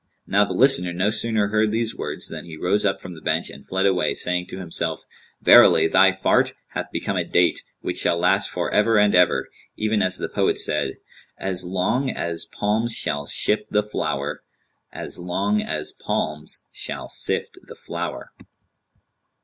Now 0.25 0.45
the 0.45 0.53
listener 0.55 0.93
no 0.93 1.11
sooner 1.11 1.49
heard 1.49 1.71
these 1.71 1.95
words 1.95 2.27
than 2.27 2.45
he 2.45 2.57
rose 2.57 2.85
up 2.87 2.99
from 2.99 3.11
the 3.11 3.21
bench, 3.21 3.51
and 3.51 3.67
fled 3.67 3.85
away 3.85 4.15
saying 4.15 4.47
to 4.47 4.57
himself, 4.57 5.03
"Verily 5.43 5.87
thy 5.87 6.11
fart 6.11 6.53
hath 6.69 6.89
become 6.91 7.17
a 7.17 7.23
date, 7.23 7.61
which 7.81 7.99
shall 7.99 8.17
last 8.17 8.49
for 8.49 8.71
ever 8.73 8.97
and 8.97 9.13
ever; 9.13 9.47
even 9.77 10.01
as 10.01 10.17
the 10.17 10.27
poet 10.27 10.57
said, 10.57 10.95
'As 11.37 11.65
long 11.65 12.09
as 12.09 12.45
palms 12.45 12.95
shall 12.95 13.27
shift 13.27 13.71
the 13.71 13.83
flower; 13.83 14.41
* 14.69 14.85
As 14.91 15.19
long 15.19 15.61
as 15.61 15.91
palms 15.91 16.63
shall 16.71 17.07
sift 17.07 17.59
the 17.61 17.75
flour.' 17.75 18.31